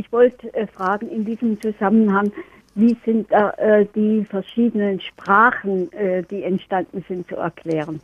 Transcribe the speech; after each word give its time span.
ich 0.00 0.10
wollte 0.12 0.52
äh, 0.54 0.66
fragen 0.66 1.08
in 1.10 1.26
diesem 1.26 1.60
Zusammenhang, 1.60 2.32
wie 2.74 2.96
sind 3.04 3.30
da 3.30 3.50
äh, 3.50 3.86
die 3.94 4.24
verschiedenen 4.24 4.98
Sprachen, 5.00 5.92
äh, 5.92 6.22
die 6.22 6.42
entstanden 6.42 7.04
sind, 7.06 7.28
zu 7.28 7.36
erklären? 7.36 8.00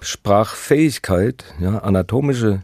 Sprachfähigkeit, 0.00 1.44
ja, 1.60 1.78
anatomische 1.78 2.62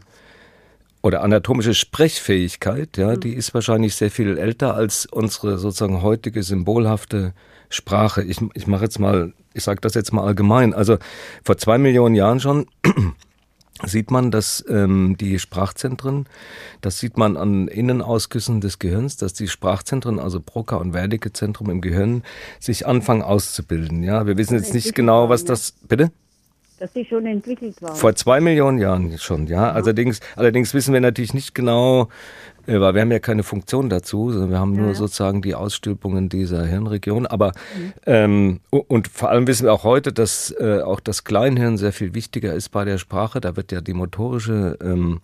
oder 1.01 1.23
anatomische 1.23 1.73
Sprechfähigkeit, 1.73 2.97
ja, 2.97 3.15
die 3.15 3.33
ist 3.33 3.55
wahrscheinlich 3.55 3.95
sehr 3.95 4.11
viel 4.11 4.37
älter 4.37 4.75
als 4.75 5.07
unsere 5.07 5.57
sozusagen 5.57 6.03
heutige 6.03 6.43
symbolhafte 6.43 7.33
Sprache. 7.69 8.21
Ich, 8.21 8.37
ich 8.53 8.67
mache 8.67 8.83
jetzt 8.83 8.99
mal, 8.99 9.33
ich 9.55 9.63
sage 9.63 9.81
das 9.81 9.95
jetzt 9.95 10.13
mal 10.13 10.23
allgemein. 10.23 10.75
Also 10.75 10.97
vor 11.43 11.57
zwei 11.57 11.79
Millionen 11.79 12.13
Jahren 12.13 12.39
schon 12.39 12.67
sieht 13.85 14.11
man, 14.11 14.31
dass 14.31 14.63
ähm, 14.69 15.15
die 15.19 15.39
Sprachzentren, 15.39 16.27
das 16.81 16.99
sieht 16.99 17.17
man 17.17 17.37
an 17.37 17.67
Innenausgüssen 17.67 18.61
des 18.61 18.79
Gehirns, 18.79 19.17
dass 19.17 19.33
die 19.33 19.47
Sprachzentren, 19.47 20.19
also 20.19 20.39
Broca 20.39 20.75
und 20.75 20.93
Wernicke-Zentrum 20.93 21.69
im 21.69 21.81
Gehirn, 21.81 22.23
sich 22.59 22.85
anfangen 22.85 23.21
auszubilden. 23.21 24.03
Ja, 24.03 24.25
wir 24.25 24.37
wissen 24.37 24.55
jetzt 24.55 24.73
nicht 24.73 24.93
genau, 24.95 25.29
was 25.29 25.45
das. 25.45 25.73
Bitte? 25.87 26.11
Dass 26.81 26.93
die 26.93 27.05
schon 27.05 27.27
entwickelt 27.27 27.79
waren. 27.81 27.95
Vor 27.95 28.15
zwei 28.15 28.41
Millionen 28.41 28.79
Jahren 28.79 29.15
schon, 29.19 29.45
ja. 29.45 29.67
ja. 29.67 29.71
Allerdings, 29.71 30.19
allerdings 30.35 30.73
wissen 30.73 30.93
wir 30.93 30.99
natürlich 30.99 31.35
nicht 31.35 31.53
genau, 31.53 32.09
äh, 32.65 32.79
weil 32.79 32.95
wir 32.95 33.01
haben 33.01 33.11
ja 33.11 33.19
keine 33.19 33.43
Funktion 33.43 33.87
dazu, 33.87 34.31
sondern 34.31 34.49
wir 34.49 34.59
haben 34.59 34.73
nur 34.73 34.87
ja. 34.87 34.93
sozusagen 34.95 35.43
die 35.43 35.53
Ausstülpungen 35.53 36.27
dieser 36.27 36.65
Hirnregion. 36.65 37.27
Aber 37.27 37.51
mhm. 37.77 37.93
ähm, 38.07 38.59
und 38.71 39.07
vor 39.07 39.29
allem 39.29 39.45
wissen 39.45 39.65
wir 39.65 39.73
auch 39.73 39.83
heute, 39.83 40.11
dass 40.11 40.55
äh, 40.59 40.81
auch 40.81 40.99
das 40.99 41.23
Kleinhirn 41.23 41.77
sehr 41.77 41.93
viel 41.93 42.15
wichtiger 42.15 42.53
ist 42.55 42.69
bei 42.69 42.83
der 42.83 42.97
Sprache. 42.97 43.41
Da 43.41 43.55
wird 43.55 43.71
ja 43.71 43.81
die 43.81 43.93
motorische 43.93 44.79
ähm, 44.81 45.21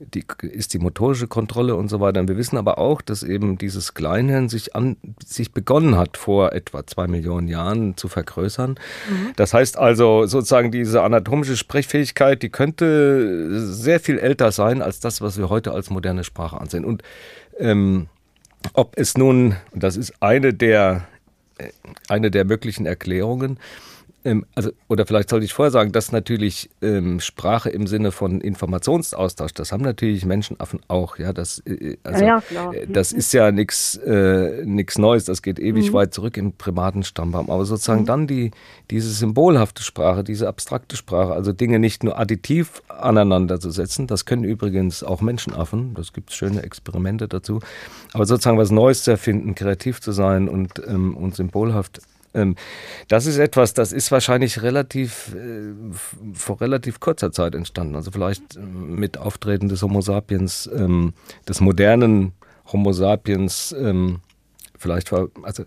die, 0.00 0.24
ist 0.42 0.72
die 0.72 0.78
motorische 0.78 1.26
Kontrolle 1.26 1.76
und 1.76 1.88
so 1.88 2.00
weiter. 2.00 2.20
Und 2.20 2.28
wir 2.28 2.38
wissen 2.38 2.56
aber 2.56 2.78
auch, 2.78 3.02
dass 3.02 3.22
eben 3.22 3.58
dieses 3.58 3.92
Kleinhirn 3.92 4.48
sich, 4.48 4.74
an, 4.74 4.96
sich 5.24 5.52
begonnen 5.52 5.96
hat, 5.96 6.16
vor 6.16 6.52
etwa 6.52 6.86
zwei 6.86 7.06
Millionen 7.06 7.48
Jahren 7.48 7.96
zu 7.96 8.08
vergrößern. 8.08 8.70
Mhm. 8.70 9.32
Das 9.36 9.52
heißt 9.52 9.76
also 9.76 10.26
sozusagen 10.26 10.72
diese 10.72 11.02
anatomische 11.02 11.56
Sprechfähigkeit, 11.56 12.42
die 12.42 12.48
könnte 12.48 13.60
sehr 13.66 14.00
viel 14.00 14.18
älter 14.18 14.52
sein 14.52 14.80
als 14.80 15.00
das, 15.00 15.20
was 15.20 15.36
wir 15.36 15.50
heute 15.50 15.72
als 15.72 15.90
moderne 15.90 16.24
Sprache 16.24 16.58
ansehen. 16.58 16.84
Und 16.84 17.02
ähm, 17.58 18.08
ob 18.72 18.98
es 18.98 19.18
nun, 19.18 19.56
das 19.74 19.96
ist 19.96 20.14
eine 20.20 20.54
der, 20.54 21.06
äh, 21.58 21.68
eine 22.08 22.30
der 22.30 22.46
möglichen 22.46 22.86
Erklärungen, 22.86 23.58
ähm, 24.24 24.44
also, 24.54 24.70
oder 24.88 25.06
vielleicht 25.06 25.30
sollte 25.30 25.46
ich 25.46 25.54
vorher 25.54 25.70
sagen, 25.70 25.92
dass 25.92 26.12
natürlich 26.12 26.68
ähm, 26.82 27.20
Sprache 27.20 27.70
im 27.70 27.86
Sinne 27.86 28.12
von 28.12 28.40
Informationsaustausch, 28.40 29.54
das 29.54 29.72
haben 29.72 29.82
natürlich 29.82 30.26
Menschenaffen 30.26 30.80
auch, 30.88 31.18
ja, 31.18 31.32
das, 31.32 31.60
äh, 31.66 31.96
also, 32.02 32.24
ja, 32.24 32.42
äh, 32.72 32.86
das 32.86 33.12
ist 33.12 33.32
ja 33.32 33.50
nichts 33.50 33.96
äh, 33.96 34.64
Neues, 34.98 35.24
das 35.24 35.40
geht 35.40 35.58
ewig 35.58 35.90
mhm. 35.90 35.94
weit 35.94 36.12
zurück 36.14 36.36
im 36.36 36.52
Primatenstammbaum, 36.52 37.50
aber 37.50 37.64
sozusagen 37.64 38.02
mhm. 38.02 38.06
dann 38.06 38.26
die, 38.26 38.50
diese 38.90 39.10
symbolhafte 39.10 39.82
Sprache, 39.82 40.22
diese 40.22 40.48
abstrakte 40.48 40.96
Sprache, 40.96 41.32
also 41.32 41.52
Dinge 41.52 41.78
nicht 41.78 42.04
nur 42.04 42.18
additiv 42.18 42.82
aneinander 42.88 43.58
zu 43.58 43.70
setzen, 43.70 44.06
das 44.06 44.26
können 44.26 44.44
übrigens 44.44 45.02
auch 45.02 45.22
Menschenaffen, 45.22 45.94
das 45.94 46.12
gibt 46.12 46.30
es 46.30 46.36
schöne 46.36 46.62
Experimente 46.62 47.26
dazu, 47.26 47.60
aber 48.12 48.26
sozusagen 48.26 48.58
was 48.58 48.70
Neues 48.70 49.04
zu 49.04 49.12
erfinden, 49.12 49.54
kreativ 49.54 50.02
zu 50.02 50.12
sein 50.12 50.48
und, 50.48 50.82
ähm, 50.86 51.16
und 51.16 51.34
symbolhaft 51.34 52.02
das 53.08 53.26
ist 53.26 53.38
etwas, 53.38 53.74
das 53.74 53.92
ist 53.92 54.12
wahrscheinlich 54.12 54.62
relativ 54.62 55.34
äh, 55.34 55.72
vor 56.32 56.60
relativ 56.60 57.00
kurzer 57.00 57.32
Zeit 57.32 57.54
entstanden. 57.54 57.96
Also 57.96 58.10
vielleicht 58.10 58.56
äh, 58.56 58.60
mit 58.60 59.18
Auftreten 59.18 59.68
des 59.68 59.82
Homo 59.82 60.00
sapiens, 60.00 60.70
ähm, 60.72 61.12
des 61.48 61.60
modernen 61.60 62.32
Homo 62.72 62.92
sapiens, 62.92 63.74
ähm, 63.78 64.20
vielleicht 64.78 65.10
war, 65.12 65.28
also 65.42 65.64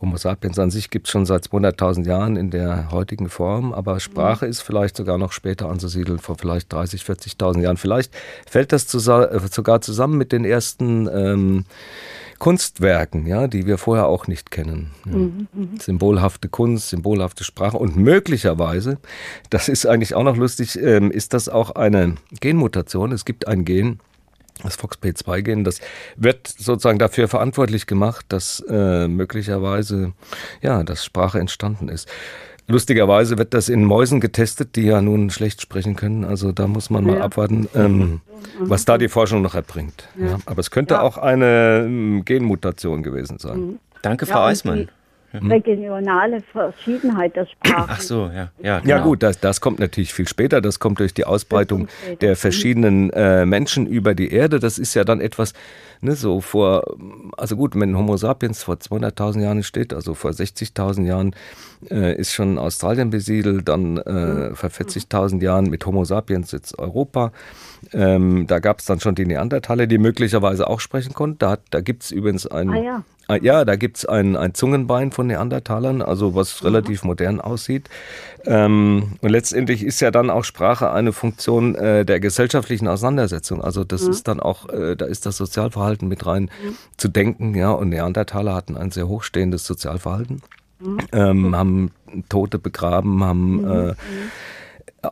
Homo 0.00 0.18
sapiens 0.18 0.58
an 0.58 0.70
sich 0.70 0.90
gibt 0.90 1.06
es 1.06 1.12
schon 1.12 1.24
seit 1.24 1.46
200.000 1.46 2.06
Jahren 2.06 2.36
in 2.36 2.50
der 2.50 2.90
heutigen 2.90 3.30
Form, 3.30 3.72
aber 3.72 4.00
Sprache 4.00 4.44
ist 4.44 4.60
vielleicht 4.60 4.98
sogar 4.98 5.16
noch 5.16 5.32
später 5.32 5.70
anzusiedeln, 5.70 6.18
vor 6.18 6.36
vielleicht 6.36 6.70
30, 6.70 7.02
40.000 7.02 7.62
Jahren. 7.62 7.76
Vielleicht 7.78 8.14
fällt 8.46 8.72
das 8.72 8.92
äh, 8.92 9.40
sogar 9.50 9.80
zusammen 9.80 10.18
mit 10.18 10.32
den 10.32 10.44
ersten 10.44 11.08
ähm, 11.08 11.64
Kunstwerken, 12.44 13.26
ja, 13.26 13.46
die 13.46 13.64
wir 13.64 13.78
vorher 13.78 14.06
auch 14.06 14.26
nicht 14.26 14.50
kennen. 14.50 14.90
Ja. 15.06 15.12
Mhm, 15.12 15.48
mhm, 15.50 15.80
symbolhafte 15.80 16.50
Kunst, 16.50 16.90
symbolhafte 16.90 17.42
Sprache 17.42 17.78
und 17.78 17.96
möglicherweise, 17.96 18.98
das 19.48 19.70
ist 19.70 19.86
eigentlich 19.86 20.14
auch 20.14 20.24
noch 20.24 20.36
lustig, 20.36 20.78
ähm, 20.78 21.10
ist 21.10 21.32
das 21.32 21.48
auch 21.48 21.70
eine 21.70 22.16
Genmutation. 22.40 23.12
Es 23.12 23.24
gibt 23.24 23.48
ein 23.48 23.64
Gen, 23.64 23.98
das 24.62 24.78
FOXP2-Gen, 24.78 25.64
das 25.64 25.80
wird 26.16 26.46
sozusagen 26.46 26.98
dafür 26.98 27.28
verantwortlich 27.28 27.86
gemacht, 27.86 28.26
dass 28.28 28.62
äh, 28.68 29.08
möglicherweise 29.08 30.12
ja, 30.60 30.82
dass 30.82 31.02
Sprache 31.02 31.38
entstanden 31.38 31.88
ist. 31.88 32.10
Lustigerweise 32.66 33.36
wird 33.36 33.52
das 33.52 33.68
in 33.68 33.84
Mäusen 33.84 34.20
getestet, 34.20 34.76
die 34.76 34.82
ja 34.82 35.02
nun 35.02 35.30
schlecht 35.30 35.60
sprechen 35.60 35.96
können. 35.96 36.24
Also 36.24 36.50
da 36.50 36.66
muss 36.66 36.88
man 36.88 37.04
mal 37.04 37.16
ja. 37.16 37.24
abwarten, 37.24 37.68
ähm, 37.74 38.22
was 38.58 38.86
da 38.86 38.96
die 38.96 39.08
Forschung 39.08 39.42
noch 39.42 39.54
erbringt. 39.54 40.08
Ja. 40.18 40.26
Ja. 40.26 40.38
Aber 40.46 40.60
es 40.60 40.70
könnte 40.70 41.02
auch 41.02 41.18
eine 41.18 41.82
ähm, 41.84 42.24
Genmutation 42.24 43.02
gewesen 43.02 43.38
sein. 43.38 43.78
Danke, 44.00 44.26
Frau 44.26 44.44
Eismann. 44.44 44.88
Mhm. 45.40 45.50
regionale 45.50 46.40
Verschiedenheit 46.40 47.34
der 47.34 47.46
Sprache. 47.46 47.88
Ach 47.88 48.00
so, 48.00 48.30
ja. 48.32 48.50
Ja, 48.62 48.78
genau. 48.78 48.90
ja 48.90 49.02
gut, 49.02 49.22
das, 49.22 49.40
das 49.40 49.60
kommt 49.60 49.80
natürlich 49.80 50.14
viel 50.14 50.28
später. 50.28 50.60
Das 50.60 50.78
kommt 50.78 51.00
durch 51.00 51.12
die 51.12 51.24
Ausbreitung 51.24 51.88
der 52.20 52.36
verschiedenen 52.36 53.10
äh, 53.10 53.44
Menschen 53.44 53.86
über 53.86 54.14
die 54.14 54.30
Erde. 54.30 54.60
Das 54.60 54.78
ist 54.78 54.94
ja 54.94 55.02
dann 55.02 55.20
etwas, 55.20 55.52
ne, 56.00 56.14
so 56.14 56.40
vor, 56.40 56.84
also 57.36 57.56
gut, 57.56 57.78
wenn 57.78 57.96
Homo 57.96 58.16
sapiens 58.16 58.62
vor 58.62 58.76
200.000 58.76 59.42
Jahren 59.42 59.62
steht, 59.64 59.92
also 59.92 60.14
vor 60.14 60.30
60.000 60.30 61.04
Jahren 61.04 61.34
äh, 61.90 62.14
ist 62.14 62.32
schon 62.32 62.56
Australien 62.56 63.10
besiedelt, 63.10 63.68
dann 63.68 63.96
äh, 63.96 64.10
mhm. 64.50 64.54
vor 64.54 64.70
40.000 64.70 65.42
Jahren 65.42 65.68
mit 65.68 65.84
Homo 65.84 66.04
sapiens 66.04 66.52
jetzt 66.52 66.78
Europa. 66.78 67.32
Ähm, 67.92 68.46
da 68.46 68.60
gab 68.60 68.78
es 68.78 68.86
dann 68.86 69.00
schon 69.00 69.14
die 69.14 69.26
Neandertaler, 69.26 69.86
die 69.86 69.98
möglicherweise 69.98 70.68
auch 70.68 70.80
sprechen 70.80 71.12
konnten. 71.12 71.38
Da, 71.38 71.58
da 71.70 71.80
gibt 71.80 72.04
es 72.04 72.12
übrigens 72.12 72.46
ein... 72.46 72.70
Ah, 72.70 72.82
ja 72.82 73.04
ja, 73.40 73.64
da 73.64 73.76
gibt's 73.76 74.04
ein, 74.04 74.36
ein 74.36 74.54
Zungenbein 74.54 75.10
von 75.10 75.26
Neandertalern, 75.26 76.02
also 76.02 76.34
was 76.34 76.60
mhm. 76.60 76.66
relativ 76.66 77.04
modern 77.04 77.40
aussieht. 77.40 77.88
Ähm, 78.44 79.12
und 79.22 79.30
letztendlich 79.30 79.82
ist 79.82 80.00
ja 80.00 80.10
dann 80.10 80.28
auch 80.28 80.44
Sprache 80.44 80.90
eine 80.90 81.12
Funktion 81.12 81.74
äh, 81.74 82.04
der 82.04 82.20
gesellschaftlichen 82.20 82.86
Auseinandersetzung. 82.86 83.62
Also 83.62 83.84
das 83.84 84.02
mhm. 84.02 84.10
ist 84.10 84.28
dann 84.28 84.40
auch, 84.40 84.68
äh, 84.68 84.96
da 84.96 85.06
ist 85.06 85.24
das 85.24 85.38
Sozialverhalten 85.38 86.08
mit 86.08 86.26
rein 86.26 86.44
mhm. 86.44 86.76
zu 86.96 87.08
denken. 87.08 87.54
Ja, 87.54 87.70
und 87.70 87.88
Neandertaler 87.88 88.54
hatten 88.54 88.76
ein 88.76 88.90
sehr 88.90 89.08
hochstehendes 89.08 89.64
Sozialverhalten, 89.64 90.42
mhm. 90.80 90.98
ähm, 91.12 91.56
haben 91.56 91.90
Tote 92.28 92.58
begraben, 92.58 93.24
haben 93.24 93.62
mhm. 93.62 93.70
äh, 93.70 93.86
mhm. 93.88 93.94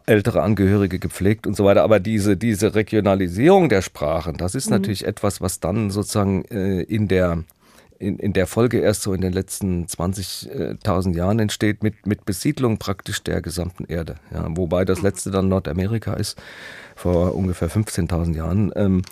ältere 0.05 0.43
Angehörige 0.43 0.99
gepflegt 0.99 1.47
und 1.47 1.57
so 1.57 1.65
weiter. 1.65 1.83
Aber 1.83 1.99
diese, 1.99 2.37
diese 2.37 2.75
Regionalisierung 2.75 3.71
der 3.71 3.81
Sprachen, 3.81 4.37
das 4.37 4.55
ist 4.55 4.69
natürlich 4.69 5.07
etwas, 5.07 5.41
was 5.41 5.61
dann 5.61 5.91
sozusagen 5.91 6.45
äh, 6.47 6.83
in 6.83 7.09
der 7.09 7.45
in, 8.03 8.19
in 8.19 8.33
der 8.33 8.47
Folge 8.47 8.81
erst 8.81 9.03
so 9.03 9.15
in 9.15 9.21
den 9.21 9.33
letzten 9.33 9.87
20.000 9.87 11.15
Jahren 11.15 11.39
entsteht, 11.39 11.83
mit, 11.83 12.07
mit 12.07 12.25
Besiedlung 12.25 12.79
praktisch 12.79 13.23
der 13.23 13.41
gesamten 13.41 13.85
Erde. 13.85 14.17
Ja, 14.33 14.47
wobei 14.51 14.85
das 14.85 15.03
letzte 15.03 15.31
dann 15.31 15.49
Nordamerika 15.49 16.15
ist, 16.15 16.37
vor 16.97 17.35
ungefähr 17.35 17.71
15.000 17.71 18.35
Jahren. 18.35 18.73
Ähm, 18.75 19.03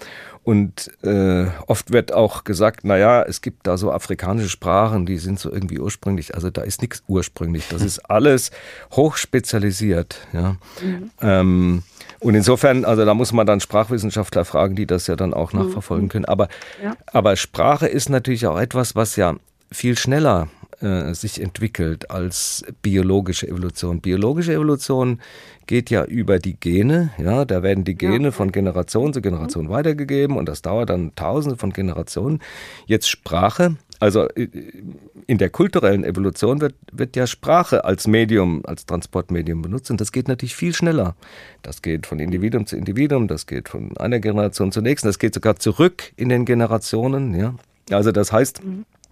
und 0.42 0.90
äh, 1.04 1.46
oft 1.66 1.92
wird 1.92 2.12
auch 2.12 2.44
gesagt, 2.44 2.84
naja, 2.84 3.22
es 3.22 3.42
gibt 3.42 3.66
da 3.66 3.76
so 3.76 3.92
afrikanische 3.92 4.48
Sprachen, 4.48 5.04
die 5.04 5.18
sind 5.18 5.38
so 5.38 5.52
irgendwie 5.52 5.78
ursprünglich, 5.78 6.34
also 6.34 6.50
da 6.50 6.62
ist 6.62 6.80
nichts 6.80 7.02
ursprünglich. 7.08 7.68
Das 7.68 7.82
ist 7.82 7.98
alles 8.10 8.50
hochspezialisiert. 8.92 10.16
Ja. 10.32 10.56
Mhm. 10.82 11.10
Ähm, 11.20 11.82
und 12.20 12.34
insofern, 12.34 12.84
also 12.86 13.04
da 13.04 13.14
muss 13.14 13.32
man 13.32 13.46
dann 13.46 13.60
Sprachwissenschaftler 13.60 14.44
fragen, 14.44 14.76
die 14.76 14.86
das 14.86 15.06
ja 15.06 15.16
dann 15.16 15.34
auch 15.34 15.52
mhm. 15.52 15.60
nachverfolgen 15.60 16.08
können. 16.08 16.24
Aber, 16.24 16.48
ja. 16.82 16.96
aber 17.12 17.36
Sprache 17.36 17.86
ist 17.86 18.08
natürlich 18.08 18.46
auch 18.46 18.58
etwas, 18.58 18.79
was 18.94 19.16
ja 19.16 19.36
viel 19.70 19.96
schneller 19.96 20.48
äh, 20.80 21.14
sich 21.14 21.40
entwickelt 21.40 22.10
als 22.10 22.64
biologische 22.82 23.46
Evolution. 23.46 24.00
Biologische 24.00 24.54
Evolution 24.54 25.20
geht 25.66 25.90
ja 25.90 26.04
über 26.04 26.38
die 26.38 26.58
Gene. 26.58 27.10
Ja, 27.18 27.44
da 27.44 27.62
werden 27.62 27.84
die 27.84 27.96
Gene 27.96 28.24
ja. 28.24 28.30
von 28.30 28.52
Generation 28.52 29.12
zu 29.12 29.20
Generation 29.20 29.66
mhm. 29.66 29.70
weitergegeben 29.70 30.36
und 30.36 30.48
das 30.48 30.62
dauert 30.62 30.90
dann 30.90 31.14
Tausende 31.14 31.56
von 31.56 31.72
Generationen. 31.72 32.40
Jetzt 32.86 33.08
Sprache 33.08 33.76
also 34.00 34.26
äh, 34.30 34.48
in 35.26 35.38
der 35.38 35.50
kulturellen 35.50 36.02
Evolution 36.02 36.60
wird, 36.60 36.74
wird 36.90 37.14
ja 37.14 37.26
Sprache 37.26 37.84
als 37.84 38.08
Medium, 38.08 38.62
als 38.64 38.86
Transportmedium 38.86 39.62
benutzt 39.62 39.90
und 39.90 40.00
das 40.00 40.10
geht 40.10 40.26
natürlich 40.26 40.56
viel 40.56 40.74
schneller. 40.74 41.14
Das 41.62 41.82
geht 41.82 42.06
von 42.06 42.18
Individuum 42.18 42.66
zu 42.66 42.76
Individuum, 42.76 43.28
das 43.28 43.46
geht 43.46 43.68
von 43.68 43.96
einer 43.98 44.18
Generation 44.18 44.72
zur 44.72 44.82
nächsten, 44.82 45.06
das 45.06 45.18
geht 45.18 45.34
sogar 45.34 45.56
zurück 45.56 46.12
in 46.16 46.30
den 46.30 46.46
Generationen. 46.46 47.34
Ja? 47.34 47.54
Also 47.92 48.12
das 48.12 48.32
heißt, 48.32 48.60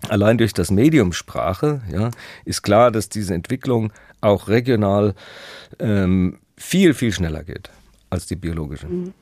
allein 0.08 0.38
durch 0.38 0.52
das 0.52 0.70
Medium 0.70 1.12
Sprache 1.12 1.82
ja, 1.90 2.10
ist 2.44 2.62
klar, 2.62 2.90
dass 2.90 3.08
diese 3.08 3.34
Entwicklung 3.34 3.92
auch 4.20 4.48
regional 4.48 5.14
ähm, 5.78 6.38
viel, 6.56 6.94
viel 6.94 7.12
schneller 7.12 7.44
geht 7.44 7.70
als 8.10 8.26
die 8.26 8.36
biologische. 8.36 8.86
Mhm. 8.86 9.14